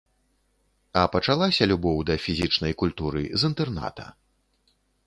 А 1.01 1.03
пачалася 1.17 1.69
любоў 1.73 2.01
да 2.09 2.15
фізічнай 2.27 2.73
культуры 2.85 3.21
з 3.39 3.53
інтэрната. 3.53 4.13